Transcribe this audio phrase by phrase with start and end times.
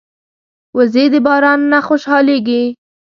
[0.77, 2.63] وزې د باران نه خوشحالېږي